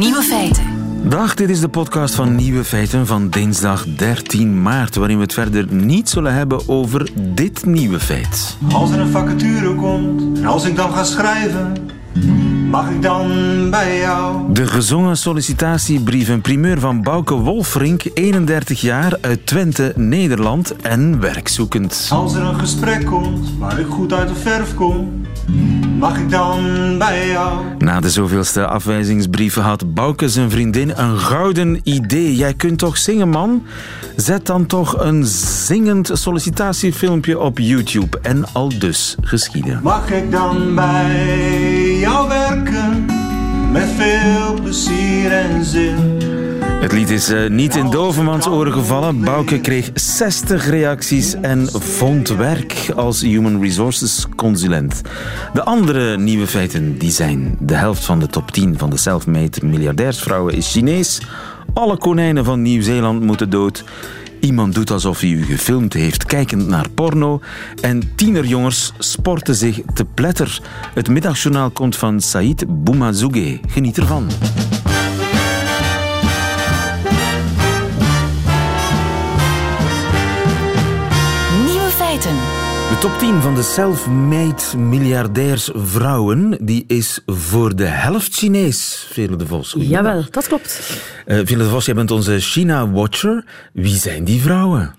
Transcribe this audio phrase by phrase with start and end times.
[0.00, 0.64] Nieuwe feiten.
[1.08, 5.32] Dag, dit is de podcast van Nieuwe Feiten van dinsdag 13 maart, waarin we het
[5.32, 8.56] verder niet zullen hebben over dit nieuwe feit.
[8.72, 11.72] Als er een vacature komt en als ik dan ga schrijven,
[12.70, 13.30] mag ik dan
[13.70, 14.52] bij jou?
[14.52, 22.08] De gezongen sollicitatiebrief, een primeur van Bouke Wolfrink, 31 jaar, uit Twente, Nederland en werkzoekend.
[22.12, 25.22] Als er een gesprek komt waar ik goed uit de verf kom,
[26.00, 27.58] mag ik dan bij jou?
[27.78, 32.36] Na de zoveelste afwijzingsbrieven had Bouke zijn vriendin een gouden idee.
[32.36, 33.62] Jij kunt toch zingen, man?
[34.16, 35.24] Zet dan toch een
[35.66, 38.18] zingend sollicitatiefilmpje op YouTube.
[38.22, 39.80] En al dus geschieden.
[39.82, 43.06] Mag ik dan bij jou werken?
[43.72, 46.19] Met veel plezier en zin.
[46.80, 49.20] Het lied is eh, niet in Dovermans oren gevallen.
[49.20, 55.00] Bouke kreeg 60 reacties en vond werk als Human Resources consulent.
[55.52, 57.56] De andere nieuwe feiten die zijn...
[57.58, 61.20] De helft van de top 10 van de self-made miljardairsvrouwen is Chinees.
[61.74, 63.84] Alle konijnen van Nieuw-Zeeland moeten dood.
[64.40, 67.40] Iemand doet alsof hij u gefilmd heeft, kijkend naar porno.
[67.80, 70.60] En tienerjongens sporten zich te pletter.
[70.94, 73.60] Het middagjournaal komt van Said Boumazouge.
[73.66, 74.26] Geniet ervan.
[83.00, 89.06] Top 10 van de self-made miljardairsvrouwen die is voor de helft Chinees.
[89.12, 89.74] Vele de Vos.
[89.78, 90.72] Jawel, dat klopt.
[91.26, 93.44] Vele de Vos, jij bent onze China-watcher.
[93.72, 94.94] Wie zijn die vrouwen?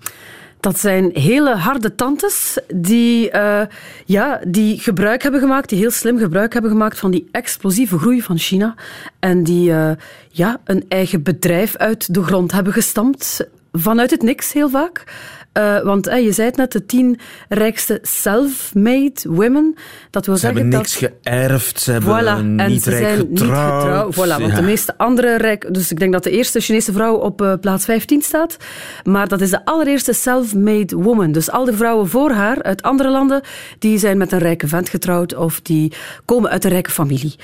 [0.60, 3.66] Dat zijn hele harde tantes die, eh,
[4.04, 8.22] ja, die gebruik hebben gemaakt, die heel slim gebruik hebben gemaakt van die explosieve groei
[8.22, 8.74] van China.
[9.18, 9.90] En die eh,
[10.28, 13.48] ja, een eigen bedrijf uit de grond hebben gestampt.
[13.72, 15.04] Vanuit het niks heel vaak.
[15.52, 19.74] Eh, want je zei het net, de tien rijkste self-made women.
[20.10, 21.00] Dat wil Ze zeggen hebben dat...
[21.00, 23.30] niks geërfd, ze hebben Voilà, en niet ze rijk zijn getrouwd.
[23.30, 24.14] niet getrouwd.
[24.14, 24.54] Voilà, want Ja.
[24.60, 25.74] de meeste andere rijk...
[25.74, 28.56] Dus ik denk dat de eerste Chinese vrouw op eh, plaats 15 staat.
[29.04, 31.32] Maar dat is de allereerste self-made woman.
[31.32, 33.40] Dus al de vrouwen voor haar uit andere landen,
[33.78, 35.92] die zijn met een rijke vent getrouwd of die
[36.24, 37.34] komen uit een rijke familie.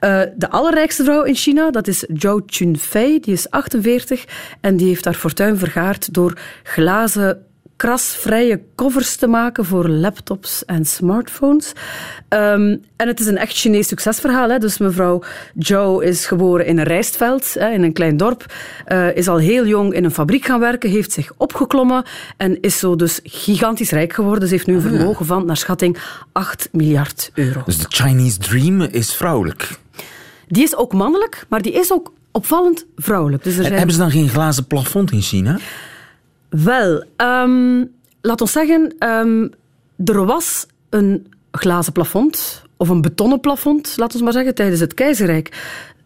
[0.00, 3.20] Eh, de allerrijkste vrouw in China, dat is Zhou Chunfei.
[3.20, 4.24] Die is 48
[4.60, 7.42] en die heeft haar fortuin vergaard door glazen
[7.78, 11.72] krasvrije covers te maken voor laptops en smartphones.
[12.28, 14.50] Ehm, en het is een echt Chinees succesverhaal.
[14.50, 14.58] Hè?
[14.58, 15.22] Dus mevrouw
[15.58, 18.52] Zhou is geboren in een rijstveld, hè, in een klein dorp.
[18.84, 22.04] eh, is al heel jong in een fabriek gaan werken, heeft zich opgeklommen
[22.36, 24.48] en is zo dus gigantisch rijk geworden.
[24.48, 25.98] Ze heeft nu een vermogen van, naar schatting,
[26.32, 27.62] 8 miljard euro.
[27.64, 29.70] Dus de Chinese dream is vrouwelijk.
[30.48, 33.42] Die is ook mannelijk, maar die is ook opvallend vrouwelijk.
[33.42, 33.74] Dus er zijn...
[33.74, 35.58] hebben ze dan geen glazen plafond in China?
[36.48, 37.84] Wel, ehm,
[38.20, 39.48] laat ons zeggen, ehm,
[40.04, 44.94] er was een glazen plafond, of een betonnen plafond, laat ons maar zeggen, tijdens het
[44.94, 45.52] keizerrijk.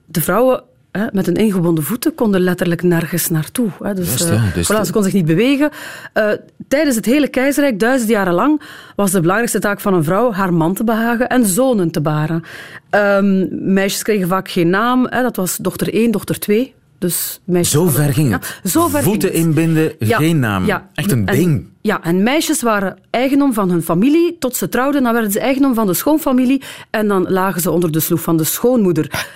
[0.05, 3.69] De vrouwen hè, met hun ingebonden voeten konden letterlijk nergens naartoe.
[3.83, 3.95] Hè.
[3.95, 5.71] Dus, Juist, eh, ja, dus voilà, ze konden zich niet bewegen.
[6.13, 6.31] Eh,
[6.69, 8.63] tijdens het hele keizerrijk, duizend jaren lang,
[8.97, 12.43] was de belangrijkste taak van een vrouw haar man te behagen en zonen te baren.
[12.91, 15.07] Ehm, meisjes kregen vaak geen naam.
[15.11, 15.23] Hè.
[15.23, 16.75] Dat was dochter 1, dochter 2.
[17.03, 18.71] Dus meisjes Zo ver ging Ja, het.
[18.71, 19.47] zo ver Voeten ging het.
[19.57, 20.65] inbinden, Ja, geen naam.
[20.67, 20.89] ja.
[20.95, 21.69] Echt een En- ding.
[21.81, 25.03] Ja, en meisjes waren eigendom van hun familie tot ze trouwden.
[25.03, 28.37] Dan werden ze eigendom van de schoonfamilie en dan lagen ze onder de sloef van
[28.37, 29.27] de schoonmoeder.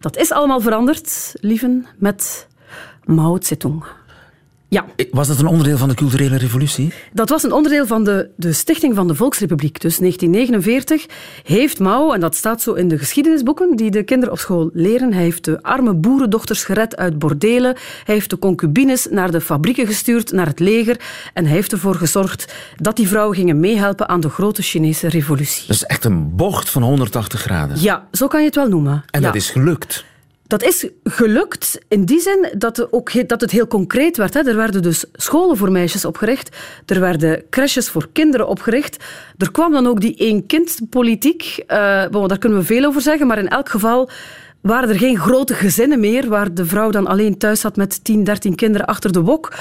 [0.00, 2.46] Dat is allemaal veranderd, lieven, met
[3.04, 3.84] Mao Zedong.
[4.68, 6.92] Ja, Was dat een onderdeel van de culturele revolutie?
[7.12, 9.80] dat was een onderdeel van de, de stichting van de Volksrepubliek.
[9.80, 11.06] Dus 1949
[11.42, 15.12] heeft Mao, en dat staat zo in de geschiedenisboeken die de kinderen op school leren,
[15.12, 19.86] hij heeft de arme boerendochters gered uit bordelen, hij heeft de concubines naar de fabrieken
[19.86, 21.00] gestuurd, naar het leger,
[21.34, 25.66] en hij heeft ervoor gezorgd dat die vrouwen gingen meehelpen aan de grote Chinese revolutie.
[25.66, 27.80] Dat is echt een bocht van 180 graden.
[27.80, 29.04] Ja, zo kan je het wel noemen.
[29.10, 29.26] En ja.
[29.26, 30.04] dat is gelukt.
[30.46, 34.34] Dat is gelukt in die zin dat, ook, dat het heel concreet werd.
[34.34, 34.40] Hè.
[34.40, 36.56] Er werden dus scholen voor meisjes opgericht.
[36.86, 39.04] Er werden crèches voor kinderen opgericht.
[39.38, 41.62] Er kwam dan ook die één-kind-politiek.
[41.66, 41.76] Eh,
[42.26, 44.10] daar kunnen we veel over zeggen, maar in elk geval
[44.60, 48.24] waren er geen grote gezinnen meer waar de vrouw dan alleen thuis zat met 10,
[48.24, 49.52] 13 kinderen achter de wok.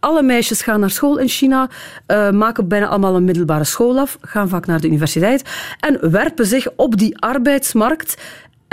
[0.00, 1.68] Alle meisjes gaan naar school in China,
[2.06, 5.42] eh, maken bijna allemaal een middelbare school af, gaan vaak naar de universiteit
[5.80, 8.16] en werpen zich op die arbeidsmarkt.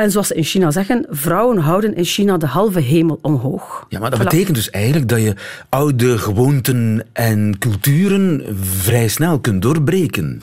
[0.01, 3.85] En zoals ze in China zeggen, vrouwen houden in China de halve hemel omhoog.
[3.89, 4.23] Ja, maar dat Voilà.
[4.23, 5.33] betekent dus eigenlijk dat je
[5.69, 10.41] oude gewoonten en culturen vrij snel kunt doorbreken.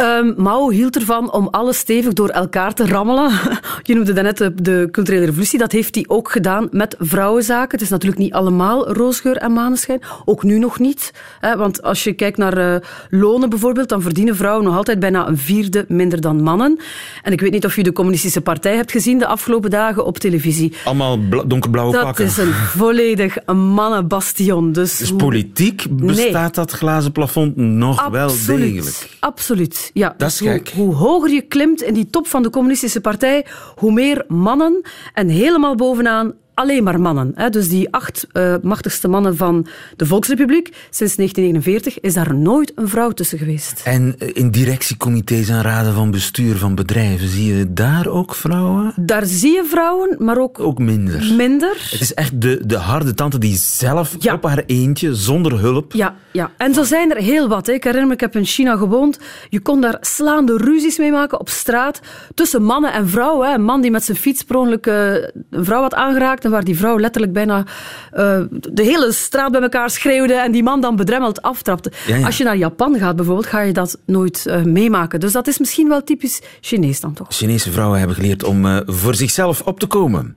[0.00, 3.30] Um, Mao hield ervan om alles stevig door elkaar te rammelen.
[3.82, 5.58] Je noemde daarnet de, de culturele revolutie.
[5.58, 7.70] Dat heeft hij ook gedaan met vrouwenzaken.
[7.70, 10.00] Het is natuurlijk niet allemaal roosgeur en maneschijn.
[10.24, 11.12] Ook nu nog niet.
[11.40, 12.76] Hè, want als je kijkt naar uh,
[13.10, 16.78] lonen bijvoorbeeld, dan verdienen vrouwen nog altijd bijna een vierde minder dan mannen.
[17.22, 20.18] En ik weet niet of je de communistische partij hebt gezien de afgelopen dagen op
[20.18, 20.72] televisie.
[20.84, 22.24] Allemaal donkerblauwe dat pakken.
[22.24, 22.52] Dat is een
[22.82, 24.72] volledig mannenbastion.
[24.72, 26.50] Dus, dus politiek bestaat nee.
[26.50, 28.46] dat glazen plafond nog Absoluut.
[28.46, 29.16] wel degelijk.
[29.20, 30.14] Absoluut, ja.
[30.16, 30.68] Dat is dus gek.
[30.68, 33.46] Hoe, hoe, hoger je klimt in die top van de communistische partij,
[33.76, 34.82] hoe meer mannen
[35.14, 37.34] en helemaal bovenaan alleen maar mannen.
[37.50, 39.66] Dus die acht uh, machtigste mannen van
[39.96, 43.82] de Volksrepubliek sinds 1949 is daar nooit een vrouw tussen geweest.
[43.84, 48.92] En in directiecomité's en raden van bestuur van bedrijven, zie je daar ook vrouwen?
[48.96, 51.34] Daar zie je vrouwen, maar ook, ook minder.
[51.36, 51.88] minder.
[51.90, 54.34] Het is echt de, de harde tante die zelf ja.
[54.34, 55.92] op haar eentje, zonder hulp...
[55.92, 56.50] Ja, ja.
[56.56, 57.66] en zo zijn er heel wat.
[57.66, 57.72] Hè.
[57.72, 59.18] Ik herinner me, ik heb in China gewoond.
[59.48, 62.00] Je kon daar slaande ruzies mee maken op straat
[62.34, 63.48] tussen mannen en vrouwen.
[63.48, 63.54] Hè.
[63.54, 65.14] Een man die met zijn fiets per ongeluk uh,
[65.50, 69.90] een vrouw had aangeraakt waar die vrouw letterlijk bijna uh, de hele straat bij elkaar
[69.90, 71.92] schreeuwde en die man dan bedremmeld aftrapte.
[72.06, 72.26] Ja, ja.
[72.26, 75.20] Als je naar Japan gaat bijvoorbeeld, ga je dat nooit uh, meemaken.
[75.20, 77.26] Dus dat is misschien wel typisch Chinees dan toch.
[77.30, 80.36] Chinese vrouwen hebben geleerd om uh, voor zichzelf op te komen.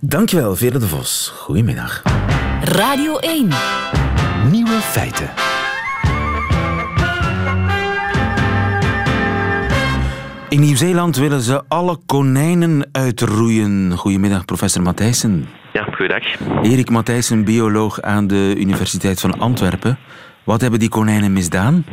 [0.00, 1.32] Dankjewel, Vele de Vos.
[1.36, 2.02] Goedemiddag.
[2.62, 3.48] Radio 1.
[4.50, 5.61] Nieuwe feiten.
[10.52, 13.92] In Nieuw-Zeeland willen ze alle konijnen uitroeien.
[13.96, 15.48] Goedemiddag, professor Matthijssen.
[15.72, 16.24] Ja, goeiedag.
[16.62, 19.98] Erik Matthijssen, bioloog aan de Universiteit van Antwerpen.
[20.44, 21.84] Wat hebben die konijnen misdaan?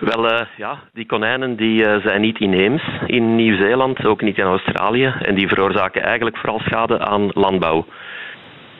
[0.00, 4.44] Wel, uh, ja, die konijnen die, uh, zijn niet inheems in Nieuw-Zeeland, ook niet in
[4.44, 5.14] Australië.
[5.22, 7.86] En die veroorzaken eigenlijk vooral schade aan landbouw.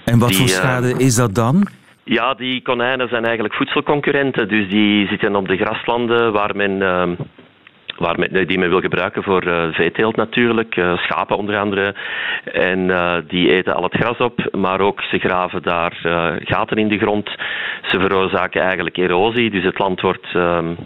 [0.04, 1.68] En wat die, voor schade uh, is dat dan?
[2.04, 4.48] Ja, die konijnen zijn eigenlijk voedselconcurrenten.
[4.48, 7.14] Dus die zitten op de graslanden waar men ehm,
[7.98, 11.94] waar men, die men wil gebruiken voor uh, veeteelt natuurlijk, uh, schapen onder andere.
[12.44, 15.96] En uh, die eten al het gras op, maar ook ze graven daar
[16.44, 17.28] gaten in de grond.
[17.82, 20.26] Ze veroorzaken eigenlijk erosie, dus het land wordt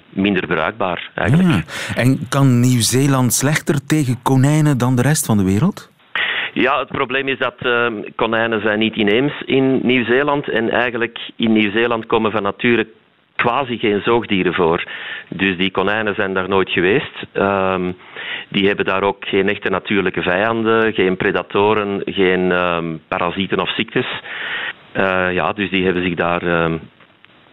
[0.08, 1.48] minder bruikbaar eigenlijk.
[1.48, 1.62] Ja.
[2.02, 5.90] En kan Nieuw-Zeeland slechter tegen konijnen dan de rest van de wereld?
[6.54, 10.48] Ja, het probleem is dat uh, konijnen zijn niet inheems in Nieuw-Zeeland.
[10.48, 12.86] En eigenlijk in Nieuw-Zeeland komen van nature
[13.42, 14.84] quasi geen zoogdieren voor.
[15.28, 17.16] Dus die konijnen zijn daar nooit geweest.
[17.34, 17.96] Um,
[18.48, 24.06] die hebben daar ook geen echte natuurlijke vijanden, geen predatoren, geen um, parasieten of ziektes.
[24.96, 26.80] Uh, ja, dus die hebben zich daar um,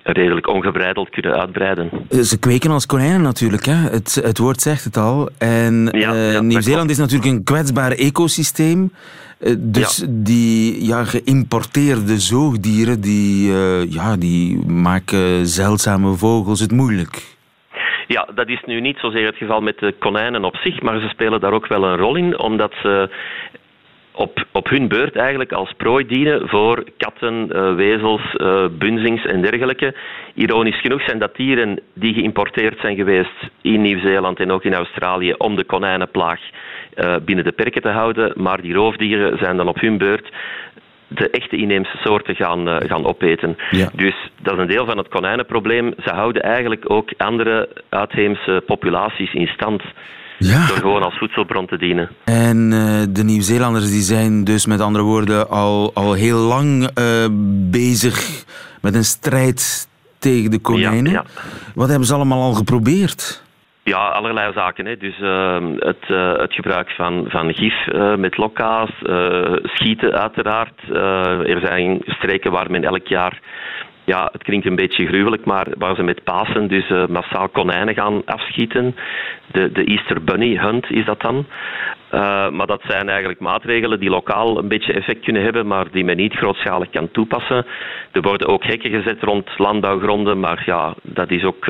[0.03, 1.89] redelijk ongebreideld kunnen uitbreiden.
[2.09, 3.73] Ze kweken als konijnen natuurlijk, hè?
[3.73, 5.29] Het, het woord zegt het al.
[5.37, 8.91] En ja, uh, ja, Nieuw-Zeeland is natuurlijk een kwetsbaar ecosysteem.
[9.39, 10.05] Uh, dus ja.
[10.09, 17.37] die ja, geïmporteerde zoogdieren, die, uh, ja, die maken zeldzame vogels het moeilijk.
[18.07, 21.07] Ja, dat is nu niet zozeer het geval met de konijnen op zich, maar ze
[21.07, 23.09] spelen daar ook wel een rol in, omdat ze
[24.11, 28.35] op, op hun beurt eigenlijk als prooi dienen voor katten, uh, wezels,
[28.71, 29.95] bunzings en dergelijke.
[30.33, 35.33] Ironisch genoeg zijn dat dieren die geïmporteerd zijn geweest in Nieuw-Zeeland en ook in Australië
[35.33, 36.39] om de konijnenplaag
[37.25, 40.29] binnen de perken te houden, maar die roofdieren zijn dan op hun beurt
[41.09, 43.57] de echte inheemse soorten gaan, uh, gaan opeten.
[43.71, 43.89] Ja.
[43.93, 45.93] Dus dat is een deel van het konijnenprobleem.
[46.03, 49.83] Ze houden eigenlijk ook andere uitheemse populaties in stand.
[50.37, 50.67] Ja.
[50.67, 52.09] Door gewoon als voedselbron te dienen.
[52.23, 57.27] En uh, de Nieuw-Zeelanders die zijn dus met andere woorden al, al heel lang uh,
[57.71, 58.43] bezig
[58.81, 59.87] met een strijd
[60.19, 61.11] tegen de konijnen.
[61.11, 61.25] Ja.
[61.75, 63.43] Wat hebben ze allemaal al geprobeerd?
[63.89, 64.85] Ja, allerlei zaken.
[64.85, 64.97] Hè.
[64.97, 68.91] Dus uh, het, uh, het gebruik van, van gif uh, met lokka's,
[69.63, 70.79] schieten uiteraard.
[71.53, 73.39] er zijn streken waar men elk jaar,
[74.03, 78.21] ja, het klinkt een beetje gruwelijk, maar waar ze met Pasen dus massaal konijnen gaan
[78.25, 78.95] afschieten.
[79.51, 81.45] De, de Easter Bunny Hunt is dat dan.
[82.51, 86.17] maar dat zijn eigenlijk maatregelen die lokaal een beetje effect kunnen hebben, maar die men
[86.17, 87.65] niet grootschalig kan toepassen.
[88.11, 91.65] Er worden ook hekken gezet rond landbouwgronden, maar ja, dat is ook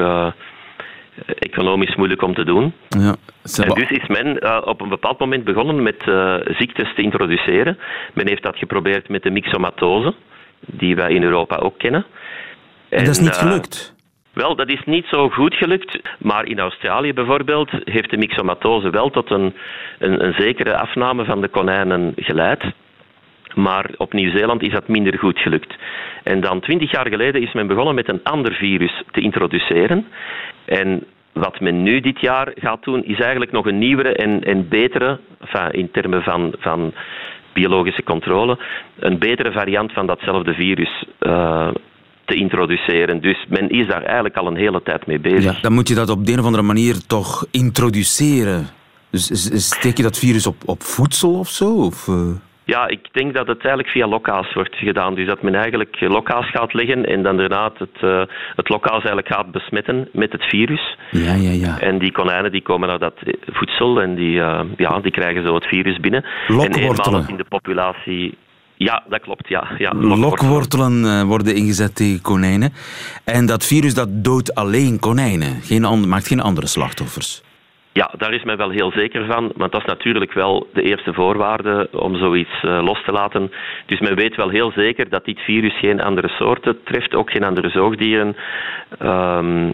[1.25, 2.73] economisch moeilijk om te doen.
[2.89, 3.15] Ja,
[3.63, 7.77] en dus is men uh, op een bepaald moment begonnen met uh, ziektes te introduceren.
[8.13, 10.13] Men heeft dat geprobeerd met de myxomatose,
[10.59, 12.05] die wij in Europa ook kennen.
[12.89, 13.93] En, en dat is niet gelukt?
[13.95, 18.89] Uh, wel, dat is niet zo goed gelukt, maar in Australië bijvoorbeeld heeft de myxomatose
[18.89, 19.53] wel tot een,
[19.99, 22.63] een, een zekere afname van de konijnen geleid.
[23.55, 25.75] Maar op Nieuw-Zeeland is dat minder goed gelukt.
[26.23, 30.05] En dan twintig jaar geleden is men begonnen met een ander virus te introduceren.
[30.65, 31.03] En
[31.33, 35.19] wat men nu dit jaar gaat doen, is eigenlijk nog een nieuwere en, en betere,
[35.71, 36.93] in termen van, van
[37.53, 38.59] biologische controle,
[38.99, 41.67] een betere variant van datzelfde virus uh,
[42.25, 43.21] te introduceren.
[43.21, 45.55] Dus men is daar eigenlijk al een hele tijd mee bezig.
[45.55, 48.67] Ja, dan moet je dat op de een of andere manier toch introduceren.
[49.11, 49.31] Dus
[49.67, 51.73] steek je dat virus op, op voedsel of zo?
[51.73, 52.15] Of, uh...
[52.69, 55.15] Ja, ik denk dat het eigenlijk via lokaals wordt gedaan.
[55.15, 58.21] Dus dat men eigenlijk lokaals gaat leggen en dan daarna het, uh,
[58.55, 60.97] het lokaals eigenlijk gaat besmetten met het virus.
[61.11, 61.79] Ja, ja, ja.
[61.79, 63.13] En die konijnen die komen naar dat
[63.45, 66.25] voedsel en die, uh, ja, die krijgen zo het virus binnen.
[66.47, 66.95] Lokwortelen.
[66.95, 68.37] En eenmaal in de populatie
[68.75, 69.47] ja, dat klopt.
[69.47, 72.73] Ja, ja, lokwortelen uh, worden ingezet tegen konijnen.
[73.23, 77.41] En dat virus dat doodt alleen konijnen, geen maakt geen andere slachtoffers.
[77.91, 81.13] Ja, daar is men wel heel zeker van, want dat is natuurlijk wel de eerste
[81.13, 83.51] voorwaarde om zoiets uh, los te laten.
[83.85, 87.43] Dus men weet wel heel zeker dat dit virus geen andere soorten treft, ook geen
[87.43, 88.35] andere zoogdieren.
[89.01, 89.71] Um,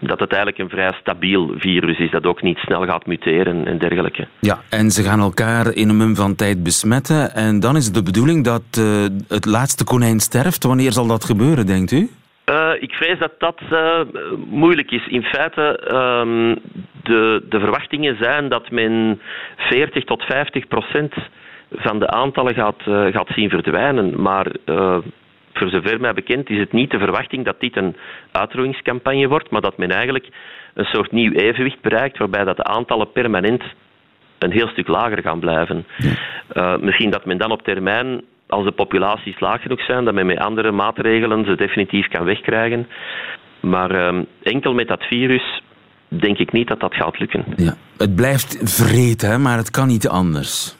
[0.00, 3.78] dat het eigenlijk een vrij stabiel virus is, dat ook niet snel gaat muteren en
[3.78, 4.26] dergelijke.
[4.40, 7.34] Ja, en ze gaan elkaar in een mum van tijd besmetten.
[7.34, 10.64] En dan is het de bedoeling dat uh, het laatste konijn sterft.
[10.64, 12.10] Wanneer zal dat gebeuren, denkt u?
[12.50, 14.00] Uh, ik vrees dat dat uh,
[14.46, 15.06] moeilijk is.
[15.06, 16.56] In feite, uh,
[17.02, 19.20] de, de verwachtingen zijn dat men
[19.56, 21.14] 40 tot 50 procent
[21.70, 24.22] van de aantallen gaat, gaat zien verdwijnen.
[24.22, 24.46] Maar
[25.52, 27.96] voor zover mij bekend is het niet de verwachting dat dit een
[28.32, 30.28] uitroeiingscampagne wordt, maar dat men eigenlijk
[30.74, 33.62] een soort nieuw evenwicht bereikt waarbij dat de aantallen permanent
[34.38, 35.86] een heel stuk lager gaan blijven.
[36.80, 40.38] Misschien dat men dan op termijn, als de populaties laag genoeg zijn, dat men met
[40.38, 42.88] andere maatregelen ze definitief kan wegkrijgen.
[43.60, 45.62] Maar uh, enkel met dat virus
[46.08, 47.44] denk ik niet dat dat gaat lukken.
[47.56, 47.74] Ja.
[47.96, 50.76] Het blijft vreten, maar het kan niet anders.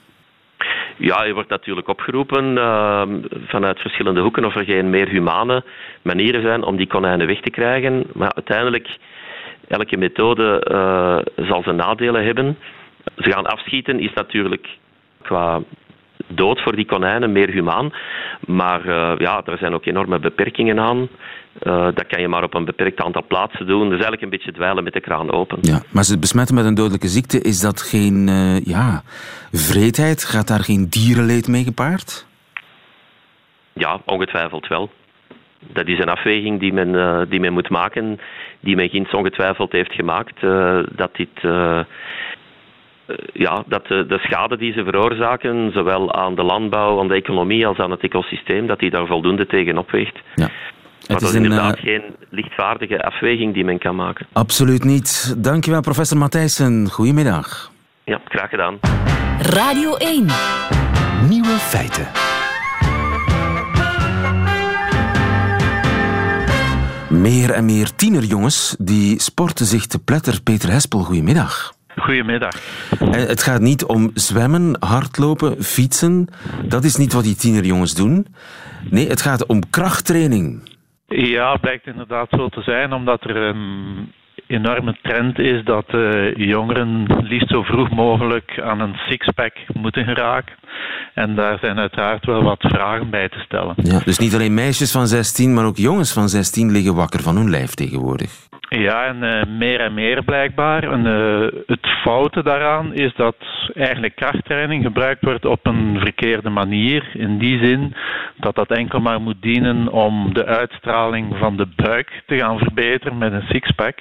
[0.97, 3.03] Ja, je wordt natuurlijk opgeroepen uh,
[3.47, 5.65] vanuit verschillende hoeken of er geen meer humane
[6.03, 8.07] manieren zijn om die konijnen weg te krijgen.
[8.13, 8.89] Maar uiteindelijk,
[9.69, 12.59] elke methode uh, zal zijn nadelen hebben.
[13.17, 14.69] Ze gaan afschieten is natuurlijk
[15.23, 15.61] qua
[16.27, 17.93] dood voor die konijnen meer humaan.
[18.47, 21.09] Maar uh, ja, er zijn ook enorme beperkingen aan.
[21.63, 23.83] Uh, dat kan je maar op een beperkt aantal plaatsen doen.
[23.83, 25.59] Dus eigenlijk een beetje dweilen met de kraan open.
[25.61, 29.03] Ja, maar ze besmetten met een dodelijke ziekte, is dat geen uh, ja,
[29.53, 30.25] vreedheid?
[30.25, 32.27] Gaat daar geen dierenleed mee gepaard?
[33.73, 34.91] Ja, ongetwijfeld wel.
[35.73, 38.21] Dat is een afweging die men, uh, die men moet maken,
[38.61, 40.41] die men ginds ongetwijfeld heeft gemaakt.
[40.97, 41.43] dat dit
[43.33, 47.67] ja, dat de, de, schade die ze veroorzaken, zowel aan de landbouw, aan de economie
[47.67, 50.19] als aan het ecosysteem, dat die daar voldoende tegen opweegt.
[50.35, 50.51] Ja.
[51.09, 54.27] Maar het is inderdaad geen lichtvaardige afweging die men kan maken.
[54.33, 55.35] Absoluut niet.
[55.39, 56.91] Dankjewel, professor Matthijssen.
[56.91, 57.71] Goedemiddag.
[58.05, 58.79] Ja, graag gedaan.
[59.39, 60.27] Radio 1.
[61.29, 62.09] Nieuwe feiten.
[67.09, 70.43] Meer en meer tienerjongens die sporten zich te pletter.
[70.43, 71.76] Peter Hespel, goedemiddag.
[71.97, 72.55] Goedemiddag.
[73.11, 76.29] Het gaat niet om zwemmen, hardlopen, fietsen.
[76.65, 78.27] Dat is niet wat die tienerjongens doen.
[78.91, 80.75] Nee, het gaat om krachttraining.
[81.07, 84.13] Ja, blijkt inderdaad zo te zijn, omdat er een
[84.47, 90.55] enorme trend is dat uh, jongeren liefst zo vroeg mogelijk aan een sixpack moeten geraken.
[91.15, 93.75] En daar zijn uiteraard wel wat vragen bij te stellen.
[93.77, 97.37] Ja, dus niet alleen meisjes van 16, maar ook jongens van 16 liggen wakker van
[97.37, 98.31] hun lijf tegenwoordig.
[98.69, 100.93] Ja, en uh, meer en meer blijkbaar.
[100.93, 103.37] En, uh, het foute daaraan is dat
[103.75, 107.11] eigenlijk krachttraining gebruikt wordt op een verkeerde manier.
[107.13, 107.95] In die zin
[108.37, 113.19] dat dat enkel maar moet dienen om de uitstraling van de buik te gaan verbeteren
[113.19, 113.99] met een sixpack.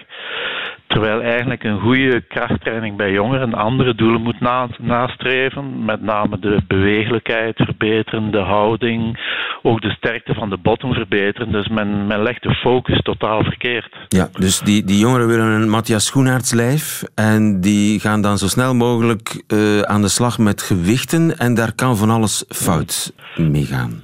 [0.96, 5.86] Terwijl eigenlijk een goede krachttraining bij jongeren andere doelen moet na nastreven.
[5.86, 9.20] Met name de bewegelijkheid verbeteren, de houding,
[9.62, 11.52] ook de sterkte van de botten verbeteren.
[11.52, 13.96] Dus men, men legt de focus totaal verkeerd.
[14.08, 18.48] Ja, dus die, die jongeren willen een Matthias Schoenaerts lijf en die gaan dan zo
[18.48, 23.66] snel mogelijk uh, aan de slag met gewichten en daar kan van alles fout mee
[23.66, 24.04] gaan.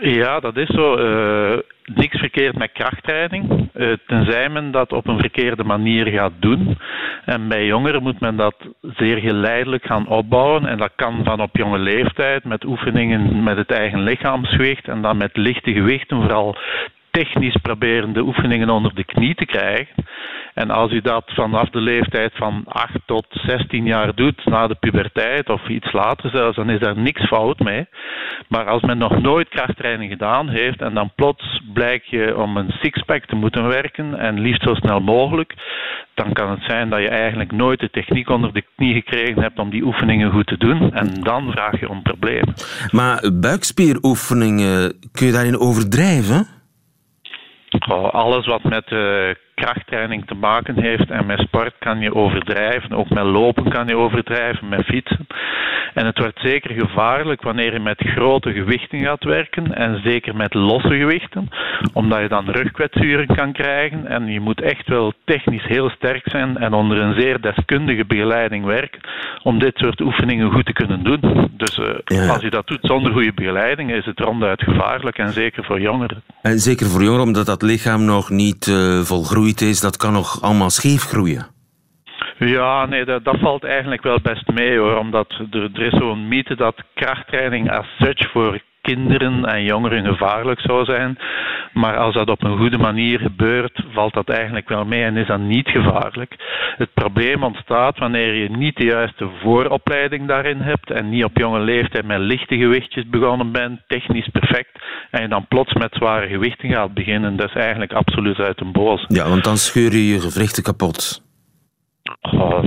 [0.00, 0.98] Ja, dat is zo.
[0.98, 6.78] Uh, niks verkeerd met krachttraining, uh, tenzij men dat op een verkeerde manier gaat doen.
[7.24, 10.66] En bij jongeren moet men dat zeer geleidelijk gaan opbouwen.
[10.66, 15.16] En dat kan van op jonge leeftijd met oefeningen met het eigen lichaamsgewicht en dan
[15.16, 16.56] met lichte gewichten, vooral
[17.18, 20.04] technisch proberen de oefeningen onder de knie te krijgen.
[20.54, 24.74] En als u dat vanaf de leeftijd van 8 tot 16 jaar doet, na de
[24.74, 27.86] puberteit of iets later zelfs, dan is daar niks fout mee.
[28.48, 32.70] Maar als men nog nooit krachttraining gedaan heeft en dan plots blijkt je om een
[32.82, 35.54] sixpack te moeten werken en liefst zo snel mogelijk,
[36.14, 39.58] dan kan het zijn dat je eigenlijk nooit de techniek onder de knie gekregen hebt
[39.58, 40.92] om die oefeningen goed te doen.
[40.94, 42.54] En dan vraag je om problemen.
[42.90, 46.57] Maar buikspieroefeningen, kun je daarin overdrijven?
[48.12, 52.92] Alles wat met uh, krachttraining te maken heeft en met sport kan je overdrijven.
[52.92, 55.26] Ook met lopen kan je overdrijven, met fietsen.
[55.94, 60.54] En het wordt zeker gevaarlijk wanneer je met grote gewichten gaat werken en zeker met
[60.54, 61.48] losse gewichten,
[61.92, 66.56] omdat je dan rugkwetsuren kan krijgen en je moet echt wel technisch heel sterk zijn
[66.56, 69.00] en onder een zeer deskundige begeleiding werken
[69.42, 71.50] om dit soort oefeningen goed te kunnen doen.
[71.56, 75.64] Dus uh, als je dat doet zonder goede begeleiding is het ronduit gevaarlijk en zeker
[75.64, 76.22] voor jongeren.
[76.42, 80.42] En zeker voor jongeren omdat dat lichaam nog niet uh, volgroeid is, dat kan nog
[80.42, 81.46] allemaal scheef groeien.
[82.38, 84.96] Ja, nee, dat, dat, valt eigenlijk wel best mee hoor.
[84.96, 88.60] Omdat er, er is zo'n mythe dat krachttraining as such voor
[88.94, 91.18] kinderen en jongeren gevaarlijk zou zijn.
[91.72, 95.26] Maar als dat op een goede manier gebeurt, valt dat eigenlijk wel mee en is
[95.26, 96.34] dat niet gevaarlijk.
[96.76, 101.60] Het probleem ontstaat wanneer je niet de juiste vooropleiding daarin hebt en niet op jonge
[101.60, 104.70] leeftijd met lichte gewichtjes begonnen bent, technisch perfect,
[105.10, 107.36] en je dan plots met zware gewichten gaat beginnen.
[107.36, 109.04] Dat is eigenlijk absoluut uit een boos.
[109.08, 111.26] Ja, want dan scheur je je gewrichten kapot.
[112.20, 112.62] Oh,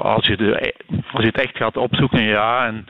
[0.00, 0.74] als, je de,
[1.12, 2.66] als je het echt gaat opzoeken, ja.
[2.66, 2.86] En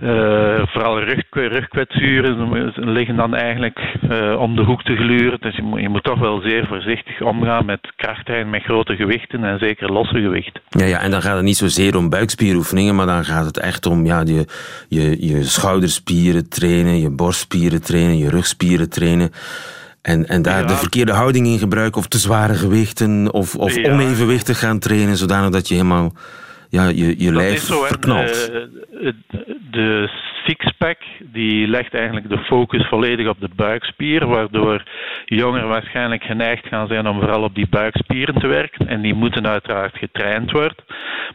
[0.00, 3.78] uh, vooral rug, rugkwetsuren liggen dan eigenlijk
[4.10, 5.40] uh, om de hoek te gluren.
[5.40, 9.44] Dus je moet, je moet, toch wel zeer voorzichtig omgaan met krachttraining met grote gewichten
[9.44, 10.62] en zeker losse gewichten.
[10.68, 13.86] Ja, ja, en dan gaat het niet zozeer om buikspieroefeningen, maar dan gaat het echt
[13.86, 14.46] om ja, je,
[14.88, 19.30] je, je schouderspieren trainen, je borstspieren trainen, je rugspieren trainen.
[20.02, 24.58] En, en daar de verkeerde houding in gebruiken, of te zware gewichten, of, of onevenwichtig
[24.58, 26.12] gaan trainen, zodanig dat je helemaal
[26.72, 28.46] ja, je, je lijf zo, verknalt.
[28.46, 29.14] De,
[29.70, 30.08] de
[30.44, 30.98] sixpack
[31.32, 34.82] die legt eigenlijk de focus volledig op de buikspier, waardoor
[35.24, 38.86] jongeren waarschijnlijk geneigd gaan zijn om vooral op die buikspieren te werken.
[38.86, 40.84] En die moeten uiteraard getraind worden.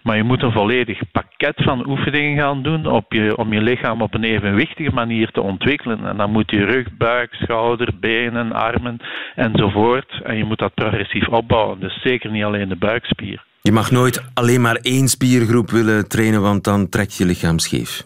[0.03, 4.01] Maar je moet een volledig pakket van oefeningen gaan doen op je, om je lichaam
[4.01, 6.05] op een evenwichtige manier te ontwikkelen.
[6.05, 8.97] En dan moet je rug, buik, schouder, benen, armen
[9.35, 10.21] enzovoort.
[10.23, 11.79] En je moet dat progressief opbouwen.
[11.79, 13.45] Dus zeker niet alleen de buikspier.
[13.67, 18.03] Je mag nooit alleen maar één spiergroep willen trainen, want dan trekt je lichaam scheef.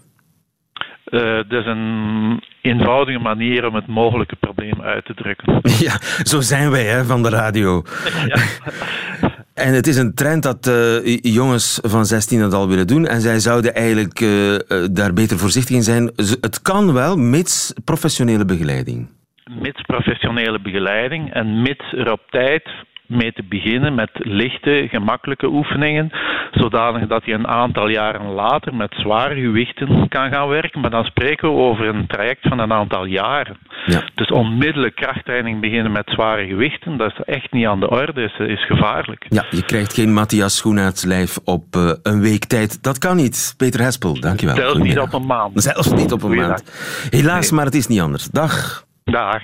[1.09, 5.61] Uh, dat is een eenvoudige manier om het mogelijke probleem uit te drukken.
[5.87, 7.83] Ja, zo zijn wij hè, van de radio.
[8.27, 8.37] Ja.
[9.53, 13.05] En het is een trend dat uh, jongens van 16 dat al willen doen.
[13.05, 14.57] En zij zouden eigenlijk uh,
[14.91, 16.11] daar beter voorzichtig in zijn.
[16.41, 19.09] Het kan wel, mits professionele begeleiding.
[19.59, 22.63] Mits professionele begeleiding en mits er op tijd
[23.11, 26.11] mee te beginnen met lichte, gemakkelijke oefeningen,
[26.51, 30.81] zodanig dat je een aantal jaren later met zware gewichten kan gaan werken.
[30.81, 33.57] Maar dan spreken we over een traject van een aantal jaren.
[33.85, 34.03] Ja.
[34.15, 38.47] Dus onmiddellijk krachttraining beginnen met zware gewichten, dat is echt niet aan de orde, is,
[38.47, 39.25] is gevaarlijk.
[39.29, 40.63] Ja, je krijgt geen Matthias
[41.03, 42.83] lijf op uh, een week tijd.
[42.83, 43.53] Dat kan niet.
[43.57, 44.55] Peter Hespel, dankjewel.
[44.55, 45.63] Zelfs niet op een maand.
[45.63, 46.63] Zelfs niet op een maand.
[47.09, 48.25] Helaas, maar het is niet anders.
[48.25, 48.85] Dag.
[49.03, 49.41] Dag.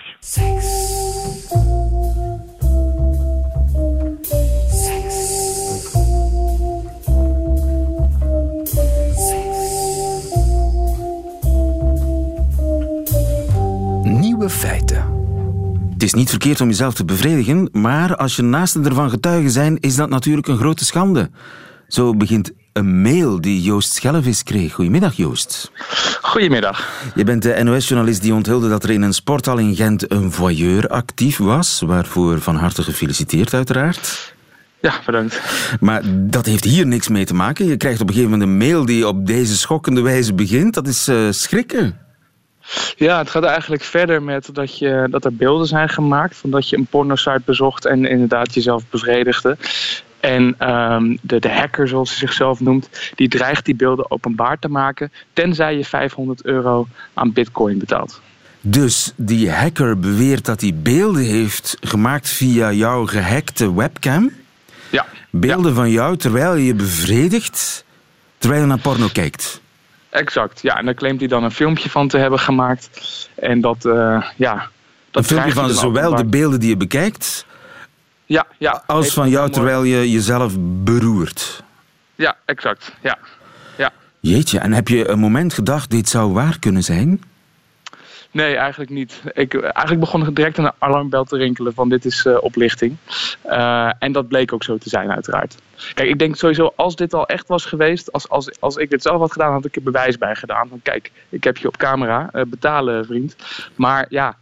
[14.45, 15.05] Feiten.
[15.93, 19.79] Het is niet verkeerd om jezelf te bevredigen, maar als je naasten ervan getuigen zijn,
[19.79, 21.29] is dat natuurlijk een grote schande.
[21.87, 24.73] Zo begint een mail die Joost Schellevis kreeg.
[24.73, 25.71] Goedemiddag, Joost.
[26.21, 26.89] Goedemiddag.
[27.15, 30.87] Je bent de NOS-journalist die onthulde dat er in een sporthal in Gent een voyeur
[30.87, 31.81] actief was.
[31.85, 34.35] Waarvoor van harte gefeliciteerd, uiteraard.
[34.81, 35.41] Ja, bedankt.
[35.79, 37.65] Maar dat heeft hier niks mee te maken.
[37.65, 40.73] Je krijgt op een gegeven moment een mail die op deze schokkende wijze begint.
[40.73, 42.06] Dat is uh, schrikken.
[42.95, 46.69] Ja, het gaat eigenlijk verder met dat, je, dat er beelden zijn gemaakt van dat
[46.69, 49.57] je een pornosite bezocht en inderdaad jezelf bevredigde.
[50.19, 54.67] En um, de, de hacker, zoals hij zichzelf noemt, die dreigt die beelden openbaar te
[54.67, 58.21] maken, tenzij je 500 euro aan bitcoin betaalt.
[58.61, 64.31] Dus die hacker beweert dat hij beelden heeft gemaakt via jouw gehackte webcam?
[64.89, 65.05] Ja.
[65.29, 67.85] Beelden van jou terwijl je je bevredigt,
[68.37, 69.61] terwijl je naar porno kijkt?
[70.17, 70.77] Exact, ja.
[70.77, 72.89] En daar claimt hij dan een filmpje van te hebben gemaakt.
[73.35, 74.69] En dat, uh, ja...
[75.11, 77.45] Dat een filmpje van zowel de beelden die je bekijkt...
[78.25, 78.83] Ja, ja.
[78.85, 81.63] Als van jou terwijl je jezelf beroert.
[82.15, 82.91] Ja, exact.
[83.01, 83.17] Ja.
[83.77, 83.91] ja.
[84.19, 87.21] Jeetje, en heb je een moment gedacht, dit zou waar kunnen zijn?
[88.31, 89.21] Nee, eigenlijk niet.
[89.33, 92.95] Ik, eigenlijk begon direct een alarmbel te rinkelen van dit is uh, oplichting.
[93.45, 95.55] Uh, en dat bleek ook zo te zijn uiteraard.
[95.93, 99.01] Kijk, ik denk sowieso als dit al echt was geweest, als, als, als ik dit
[99.01, 100.67] zelf had gedaan, had ik er bewijs bij gedaan.
[100.67, 103.35] Van kijk, ik heb je op camera, uh, betalen vriend.
[103.75, 104.37] Maar ja,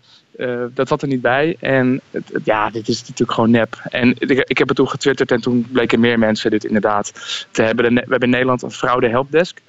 [0.73, 1.57] dat zat er niet bij.
[1.59, 3.81] En het, ja, dit is natuurlijk gewoon nep.
[3.89, 7.13] En ik, ik, heb het toen getwitterd en toen bleken meer mensen dit inderdaad
[7.51, 7.93] te hebben.
[7.93, 9.61] We hebben in Nederland een fraude helpdesk.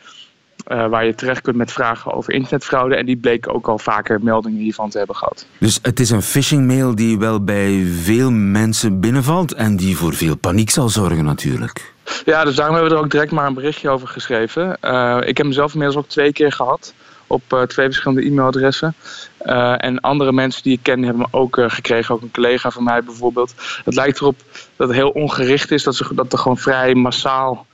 [0.69, 2.97] Uh, waar je terecht kunt met vragen over internetfraude.
[2.97, 5.47] En die bleken ook al vaker meldingen hiervan te hebben gehad.
[5.59, 10.15] Dus het is een phishing mail die wel bij veel mensen binnenvalt en die voor
[10.15, 11.95] veel paniek zal zorgen natuurlijk.
[12.25, 14.79] Ja, dus daarom hebben we er ook direct maar een berichtje over geschreven.
[14.83, 16.95] Uh, ik heb mezelf inmiddels ook twee keer gehad
[17.27, 18.95] op uh, twee verschillende e-mailadressen.
[19.43, 22.85] Uh, en andere mensen die ik ken hebben me ook gekregen, ook een collega van
[22.85, 23.55] mij bijvoorbeeld.
[23.85, 24.37] Het lijkt erop
[24.77, 27.67] dat het heel ongericht is, dat, ze, dat er gewoon vrij massaal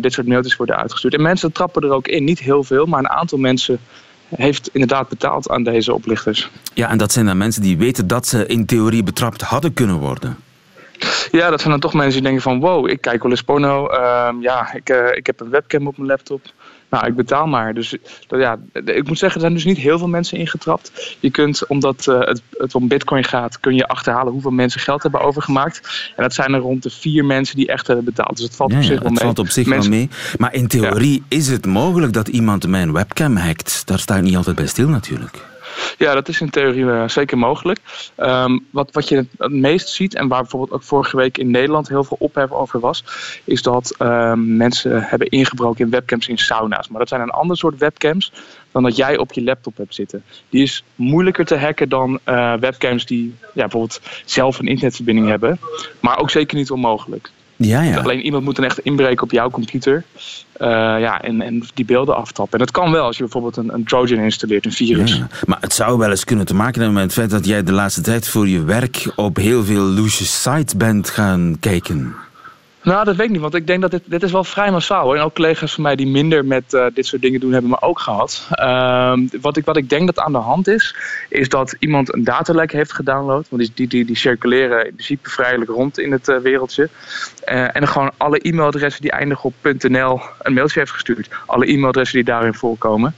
[0.00, 1.14] dit soort mailtjes worden uitgestuurd.
[1.14, 3.78] En mensen trappen er ook in, niet heel veel, maar een aantal mensen
[4.36, 6.50] heeft inderdaad betaald aan deze oplichters.
[6.74, 9.96] Ja, en dat zijn dan mensen die weten dat ze in theorie betrapt hadden kunnen
[9.96, 10.36] worden.
[11.30, 13.90] Ja, dat zijn dan toch mensen die denken van wow, ik kijk wel eens porno.
[13.90, 16.40] Uh, ja, ik, uh, ik heb een webcam op mijn laptop
[16.94, 17.74] nou, ik betaal maar.
[17.74, 21.16] Dus dat, ja, ik moet zeggen, er zijn dus niet heel veel mensen ingetrapt.
[21.20, 25.02] Je kunt, omdat uh, het, het, om bitcoin gaat, kun je achterhalen hoeveel mensen geld
[25.02, 26.12] hebben overgemaakt.
[26.16, 28.36] En dat zijn er rond de vier mensen die echt hebben betaald.
[28.36, 29.24] Dus het valt ja, op zich ja, wel het mee.
[29.24, 29.90] valt op zich mensen...
[29.90, 30.08] wel mee.
[30.38, 33.86] Maar in theorie is het mogelijk dat iemand mijn webcam hackt.
[33.86, 35.52] Daar sta ik niet altijd bij stil natuurlijk.
[35.98, 37.78] Ja, dat is in theorie uh, zeker mogelijk.
[38.16, 41.88] Um, wat, wat je het meest ziet, en waar bijvoorbeeld ook vorige week in Nederland
[41.88, 43.04] heel veel ophef over was,
[43.44, 46.88] is dat um, mensen hebben ingebroken in webcams in sauna's.
[46.88, 48.32] Maar dat zijn een ander soort webcams
[48.72, 50.24] dan dat jij op je laptop hebt zitten.
[50.48, 55.58] Die is moeilijker te hacken dan uh, webcams die ja, bijvoorbeeld zelf een internetverbinding hebben.
[56.00, 57.30] Maar ook zeker niet onmogelijk.
[57.56, 57.96] Ja, ja.
[57.96, 60.04] Alleen iemand moet dan echt inbreken op jouw computer
[60.60, 60.68] uh,
[61.00, 62.58] ja, en, en die beelden aftappen.
[62.58, 65.16] En dat kan wel als je bijvoorbeeld een, een Trojan installeert, een virus.
[65.16, 67.62] Ja, maar het zou wel eens kunnen te maken hebben met het feit dat jij
[67.62, 72.14] de laatste tijd voor je werk op heel veel loesje sites bent gaan kijken.
[72.84, 75.04] Nou, dat weet ik niet, want ik denk dat dit, dit is wel vrij massaal.
[75.04, 75.16] Hoor.
[75.16, 77.80] En ook collega's van mij die minder met uh, dit soort dingen doen, hebben me
[77.80, 78.48] ook gehad.
[78.52, 80.96] Uh, wat, ik, wat ik denk dat aan de hand is,
[81.28, 83.46] is dat iemand een datalek heeft gedownload.
[83.48, 86.88] Want die, die, die, circuleren in principe vrijelijk rond in het uh, wereldje.
[87.46, 91.28] Uh, en gewoon alle e-mailadressen die eindigen op .nl een mailtje heeft gestuurd.
[91.46, 93.14] Alle e-mailadressen die daarin voorkomen.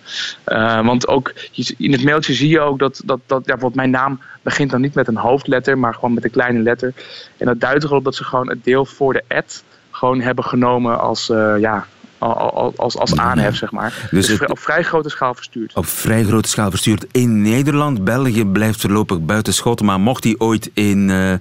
[0.84, 1.32] want ook
[1.76, 4.80] in het mailtje zie je ook dat, dat, dat ja, bijvoorbeeld mijn naam begint dan
[4.80, 6.92] niet met een hoofdletter, maar gewoon met een kleine letter.
[7.36, 9.55] En dat duidt erop dat ze gewoon het deel voor de ad
[9.96, 11.86] gewoon hebben genomen als, uh, ja,
[12.18, 14.08] als, als aanhef, zeg maar.
[14.10, 15.74] Dus, dus het, op vrij grote schaal verstuurd.
[15.74, 18.04] Op vrij grote schaal verstuurd in Nederland.
[18.04, 19.82] België blijft voorlopig buiten schot.
[19.82, 21.32] Maar mocht die ooit in uh,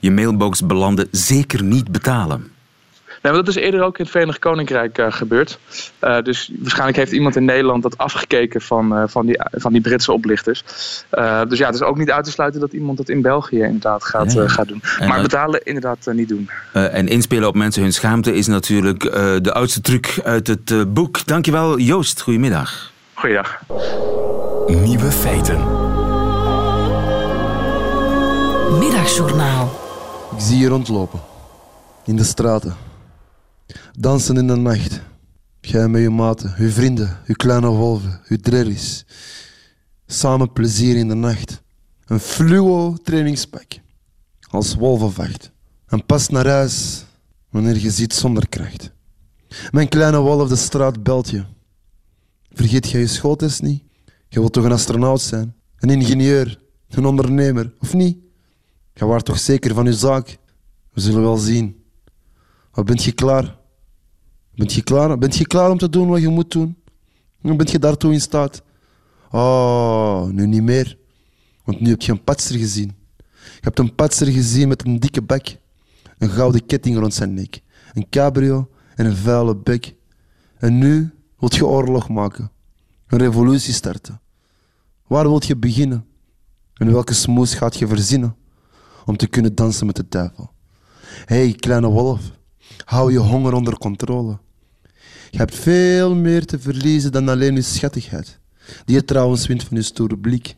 [0.00, 2.51] je mailbox belanden, zeker niet betalen.
[3.22, 5.58] Nee, maar dat is eerder ook in het Verenigd Koninkrijk uh, gebeurd.
[6.00, 9.80] Uh, dus waarschijnlijk heeft iemand in Nederland dat afgekeken van, uh, van, die, van die
[9.80, 10.62] Britse oplichters.
[11.48, 14.04] dus ja, het is ook niet uit te sluiten dat iemand dat in België inderdaad
[14.04, 14.48] gaat, ja.
[14.48, 14.82] gaat doen.
[14.98, 16.50] En maar betalen inderdaad niet doen.
[16.72, 19.00] en inspelen op mensen hun schaamte is natuurlijk
[19.42, 21.26] de oudste truc uit het boek.
[21.26, 22.92] Dankjewel Joost, goedemiddag.
[23.14, 23.60] Goeiedag.
[24.66, 25.58] Nieuwe feiten.
[28.78, 29.80] Middagjournaal.
[30.36, 31.20] Ik zie je rondlopen.
[32.04, 32.91] In de straten.
[33.98, 35.00] Dansen in de nacht.
[35.60, 39.04] Jij met je maten, je vrienden, je kleine wolven, je drerries.
[40.06, 41.62] Samen plezier in de nacht.
[42.04, 43.72] Een fluo trainingspak.
[44.40, 45.50] Als wolvenvacht.
[45.86, 47.04] En pas naar huis
[47.50, 48.92] wanneer je ziet zonder kracht.
[49.70, 51.44] Mijn kleine wolf de straat belt je.
[52.52, 53.82] Vergeet jij je schooltest niet?
[54.28, 55.54] Je wilt toch een astronaut zijn?
[55.78, 56.58] Een ingenieur?
[56.88, 57.74] Een ondernemer?
[57.78, 58.18] Of niet?
[58.94, 60.38] Je waart toch zeker van je zaak?
[60.92, 61.84] We zullen wel zien.
[62.70, 63.60] Wat bent je klaar?
[64.62, 65.18] Bent je klaar?
[65.18, 66.76] Bent je klaar om te doen wat je moet doen?
[67.40, 68.62] Bent je daartoe in staat?
[69.30, 70.98] Oh, nu niet meer.
[71.64, 72.94] Want nu heb je een patser gezien.
[73.36, 75.58] Je hebt een patser gezien met een dikke bek.
[76.18, 77.62] Een gouden ketting rond zijn nek.
[77.92, 79.94] Een cabrio en een vuile bek.
[80.58, 82.50] En nu wilt je oorlog maken.
[83.06, 84.20] Een revolutie starten.
[85.06, 86.06] Waar wilt je beginnen?
[86.74, 88.36] En welke smoes gaat je verzinnen?
[89.04, 90.50] Om te kunnen dansen met de duivel.
[91.24, 92.20] Hé, hey, kleine wolf.
[92.84, 94.38] Hou je honger onder controle.
[95.32, 98.38] Je hebt veel meer te verliezen dan alleen je schattigheid,
[98.84, 100.56] die je trouwens wint van je stoere blik.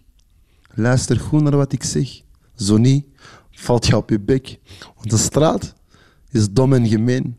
[0.74, 2.22] Luister goed naar wat ik zeg.
[2.56, 3.06] Zo niet,
[3.50, 4.58] valt je op je bek.
[4.96, 5.74] Want de straat
[6.30, 7.37] is dom en gemeen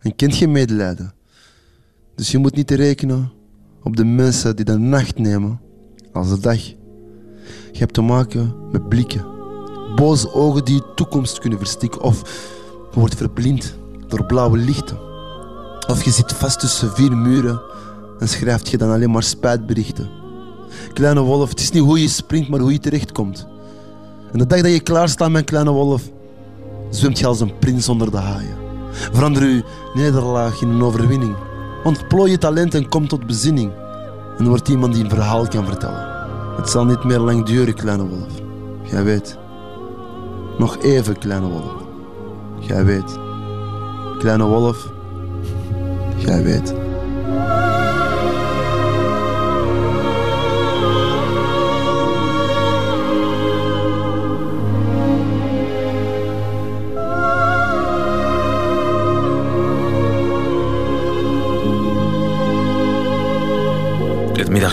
[0.00, 1.14] en kent geen medelijden.
[2.14, 3.32] Dus je moet niet rekenen
[3.82, 5.60] op de mensen die de nacht nemen
[6.12, 6.60] als de dag.
[7.72, 9.26] Je hebt te maken met blikken.
[9.94, 12.22] Boze ogen die je toekomst kunnen verstikken of
[12.92, 15.15] wordt verblind door blauwe lichten.
[15.86, 17.60] Of je zit vast tussen vier muren
[18.18, 20.10] en schrijft je dan alleen maar spijtberichten.
[20.92, 23.46] Kleine wolf, het is niet hoe je springt, maar hoe je terechtkomt.
[24.32, 26.02] En de dag dat je klaar staat, mijn kleine wolf,
[26.90, 28.56] zwemt je als een prins onder de haaien.
[28.90, 31.36] Verander je nederlaag in een overwinning.
[31.84, 33.72] Ontplooi je talent en kom tot bezinning.
[34.38, 36.14] En wordt iemand die een verhaal kan vertellen.
[36.56, 38.32] Het zal niet meer lang duren, kleine wolf.
[38.82, 39.38] Jij weet.
[40.58, 41.74] Nog even, kleine wolf.
[42.60, 43.18] Jij weet.
[44.18, 44.92] Kleine wolf,
[46.18, 46.85] jij weet.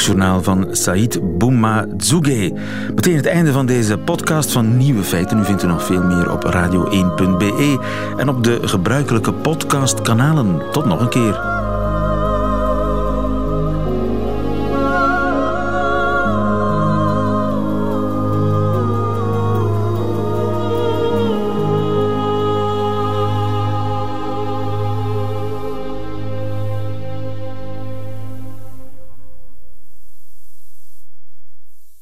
[0.08, 2.54] Middagjournaal van Said Bouma Zouge.
[2.96, 5.39] Meteen het einde van deze podcast van Nieuwe Feiten.
[5.39, 7.78] U vindt u nog veel meer op radio1.be
[8.18, 10.62] en op de gebruikelijke podcastkanalen.
[10.72, 11.53] Tot nog een keer.